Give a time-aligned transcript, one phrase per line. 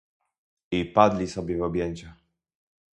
[0.71, 2.15] "I padli sobie w objęcia."